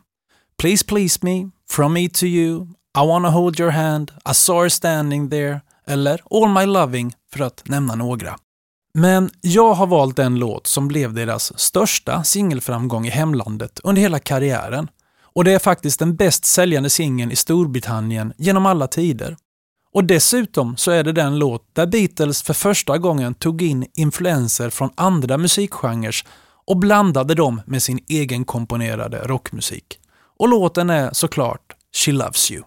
[0.57, 2.67] Please Please Me, From Me To You,
[2.97, 7.43] I Wanna Hold Your Hand, I Saw Her Standing There eller All My Loving för
[7.43, 8.35] att nämna några.
[8.93, 14.19] Men jag har valt en låt som blev deras största singelframgång i hemlandet under hela
[14.19, 14.87] karriären.
[15.23, 19.37] Och det är faktiskt den bäst säljande singeln i Storbritannien genom alla tider.
[19.93, 24.69] Och dessutom så är det den låt där Beatles för första gången tog in influenser
[24.69, 26.15] från andra musikgenrer
[26.67, 29.99] och blandade dem med sin egen komponerade rockmusik.
[30.39, 32.63] Och låten är såklart She Loves You.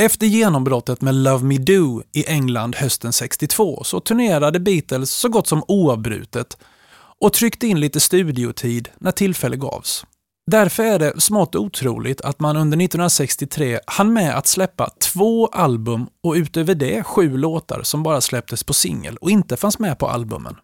[0.00, 5.46] Efter genombrottet med Love Me Do i England hösten 62 så turnerade Beatles så gott
[5.46, 6.58] som oavbrutet
[7.20, 10.06] och tryckte in lite studiotid när tillfälle gavs.
[10.50, 16.06] Därför är det smått otroligt att man under 1963 hann med att släppa två album
[16.22, 20.08] och utöver det sju låtar som bara släpptes på singel och inte fanns med på
[20.08, 20.56] albumen.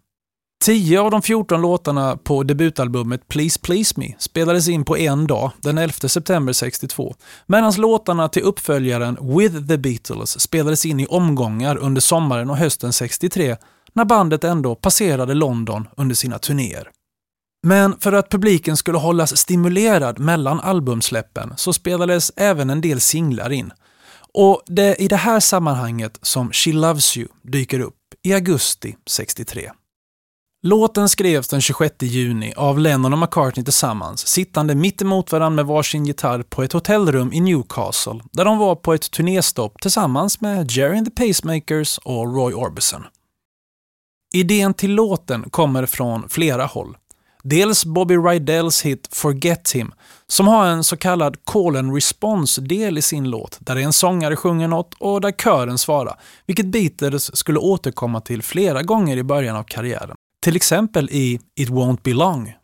[0.64, 5.50] 10 av de 14 låtarna på debutalbumet Please Please Me spelades in på en dag,
[5.60, 7.14] den 11 september 62,
[7.46, 12.92] medan låtarna till uppföljaren With the Beatles spelades in i omgångar under sommaren och hösten
[12.92, 13.56] 63
[13.92, 16.90] när bandet ändå passerade London under sina turnéer.
[17.62, 23.52] Men för att publiken skulle hållas stimulerad mellan albumsläppen så spelades även en del singlar
[23.52, 23.72] in.
[24.34, 28.96] Och det är i det här sammanhanget som She Loves You dyker upp i augusti
[29.06, 29.70] 63.
[30.62, 35.66] Låten skrevs den 26 juni av Lennon och McCartney tillsammans, sittande mitt emot varandra med
[35.66, 40.70] varsin gitarr på ett hotellrum i Newcastle, där de var på ett turnéstopp tillsammans med
[40.70, 43.04] Jerry and the Pacemakers och Roy Orbison.
[44.34, 46.96] Idén till låten kommer från flera håll.
[47.42, 49.92] Dels Bobby Rydells hit Forget Him,
[50.26, 54.68] som har en så kallad call and response-del i sin låt, där en sångare sjunger
[54.68, 59.62] något och där kören svarar, vilket Beatles skulle återkomma till flera gånger i början av
[59.62, 60.16] karriären.
[60.46, 62.54] Till exempel i It Won't Be Long.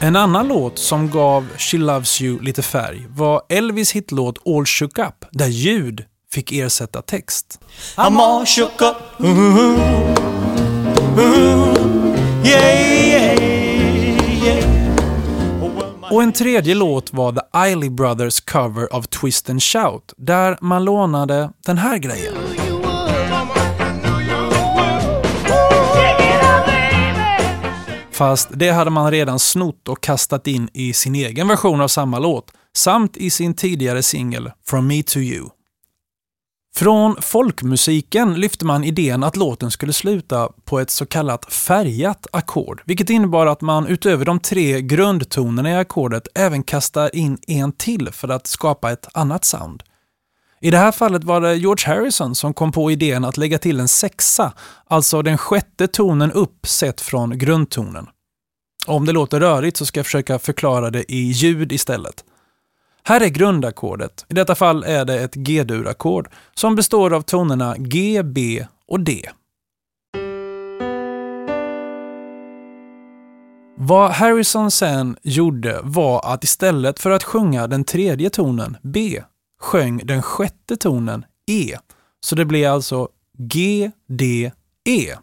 [0.00, 4.98] En annan låt som gav She Loves You lite färg var Elvis hitlåt All Shook
[4.98, 7.60] Up, där ljud fick ersätta text.
[7.96, 8.96] I'm all shook up.
[9.20, 9.58] Ooh,
[11.18, 11.74] ooh,
[12.44, 12.83] yeah,
[16.14, 20.84] Och en tredje låt var The Eiley Brothers cover av Twist and Shout, där man
[20.84, 22.34] lånade den här grejen.
[28.10, 32.18] Fast det hade man redan snott och kastat in i sin egen version av samma
[32.18, 35.48] låt, samt i sin tidigare singel From Me To You.
[36.76, 42.82] Från folkmusiken lyfte man idén att låten skulle sluta på ett så kallat färgat ackord,
[42.84, 48.08] vilket innebar att man utöver de tre grundtonerna i ackordet även kastar in en till
[48.12, 49.82] för att skapa ett annat sound.
[50.60, 53.80] I det här fallet var det George Harrison som kom på idén att lägga till
[53.80, 54.52] en sexa,
[54.86, 58.06] alltså den sjätte tonen upp sett från grundtonen.
[58.86, 62.24] Om det låter rörigt så ska jag försöka förklara det i ljud istället.
[63.06, 64.26] Här är grundackordet.
[64.28, 69.30] I detta fall är det ett G-dur-ackord som består av tonerna G, B och D.
[73.76, 79.22] Vad Harrison sen gjorde var att istället för att sjunga den tredje tonen, B,
[79.60, 81.76] sjöng den sjätte tonen, E.
[82.20, 84.52] Så det blir alltså G, D,
[84.88, 85.14] E.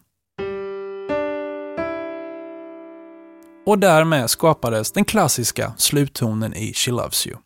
[3.65, 7.37] Och därmed skapades den klassiska sluttonen i She Loves You.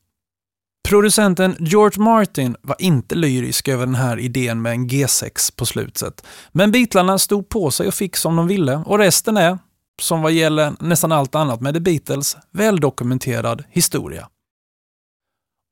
[0.85, 6.25] Producenten George Martin var inte lyrisk över den här idén med en G6 på slutet.
[6.51, 9.57] Men Beatlarna stod på sig och fick som de ville och resten är,
[10.01, 14.27] som vad gäller nästan allt annat med The Beatles, väldokumenterad historia.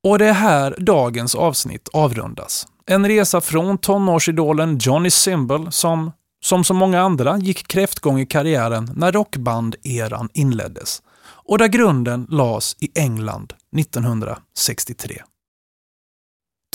[0.03, 2.67] Och det är här dagens avsnitt avrundas.
[2.85, 6.11] En resa från tonårsidolen Johnny Symbol som,
[6.43, 12.75] som så många andra, gick kräftgång i karriären när rockband-eran inleddes och där grunden lades
[12.79, 15.21] i England 1963.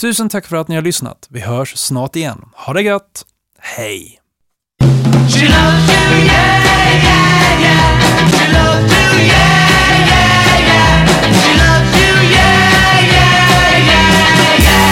[0.01, 1.27] Tusen tack för att ni har lyssnat.
[1.29, 2.45] Vi hörs snart igen.
[2.53, 3.25] Ha det gött!
[3.59, 4.19] Hej!
[5.29, 7.83] She loves you, yeah, yeah, yeah.
[8.31, 9.49] She loves you, yeah,
[10.09, 10.91] yeah, yeah.
[11.41, 12.55] She loves you, yeah,
[13.13, 13.33] yeah,
[13.91, 14.09] yeah,
[14.67, 14.89] yeah.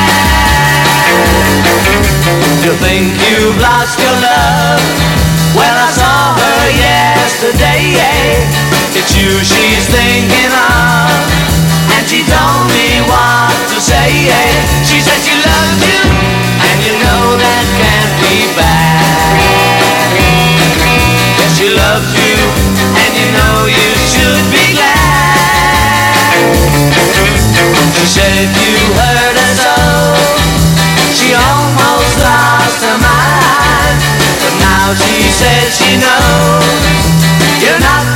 [2.66, 4.84] You think you've lost your love?
[5.56, 7.96] Well, I saw her yesterday.
[8.98, 11.37] It's you she's thinking of,
[12.08, 14.32] she told me what to say.
[14.88, 16.00] She said she loves you,
[16.64, 19.36] and you know that can't be bad.
[21.36, 22.40] Yes, she loves you,
[22.96, 26.32] and you know you should be glad.
[28.00, 29.76] She said you hurt her so,
[31.12, 34.00] she almost lost her mind.
[34.40, 36.64] But now she says she knows
[37.60, 38.07] you're not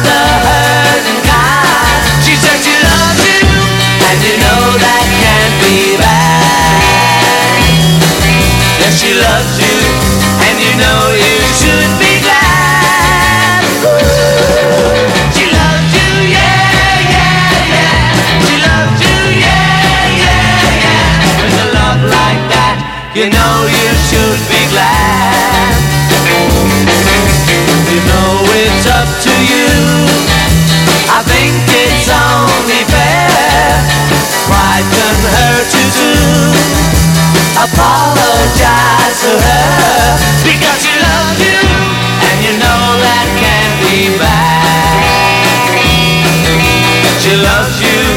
[23.14, 25.76] you know you should be glad.
[27.92, 29.68] You know it's up to you.
[31.12, 33.84] I think it's only fair.
[34.48, 36.56] Pride can hurt you too.
[37.60, 40.16] Apologize to her
[40.48, 41.60] because she loves you,
[42.32, 45.60] and you know that can't be bad.
[47.20, 48.11] She loves you,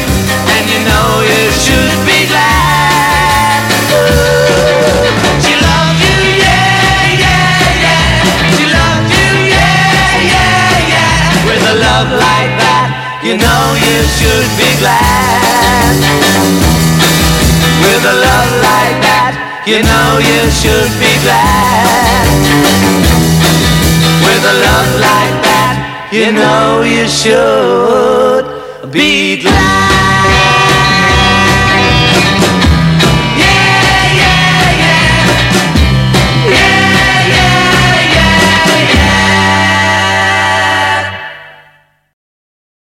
[13.35, 15.95] you know you should be glad.
[17.83, 19.35] With a love like that,
[19.67, 22.31] you know you should be glad.
[24.23, 25.75] With a love like that,
[26.15, 30.54] you know you should be glad.